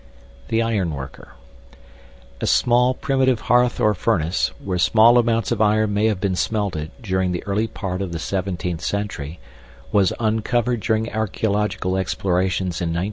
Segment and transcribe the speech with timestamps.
[0.47, 1.33] THE IRONWORKER
[2.41, 6.89] A small, primitive hearth or furnace, where small amounts of iron may have been smelted
[7.03, 9.39] during the early part of the 17th century,
[9.91, 12.99] was uncovered during archeological explorations in 1955.